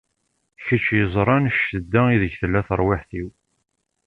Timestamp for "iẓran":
1.01-1.45